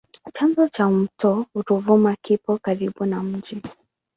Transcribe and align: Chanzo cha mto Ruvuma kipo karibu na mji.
Chanzo 0.35 0.63
cha 0.75 0.89
mto 0.89 1.45
Ruvuma 1.67 2.15
kipo 2.21 2.57
karibu 2.57 3.05
na 3.05 3.23
mji. 3.23 3.61